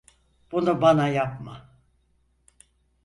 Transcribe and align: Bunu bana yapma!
Bunu 0.51 0.81
bana 0.81 1.07
yapma! 1.07 1.69